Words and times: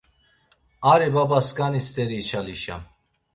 Ari 0.81 1.13
babaskani 1.13 1.81
steri 1.87 2.15
içalişam. 2.17 2.81